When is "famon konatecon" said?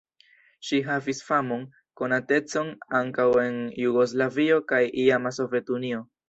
1.27-2.71